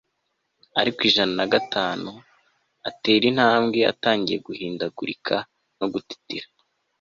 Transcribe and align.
Ariko 0.79 0.99
Ijana 1.09 1.33
na 1.39 1.45
Gatatu 1.53 2.11
atera 2.89 3.23
intambwe 3.31 3.79
atangiye 3.91 4.37
guhindagurika 4.47 5.35
no 5.79 5.85
gutitira 5.93 6.47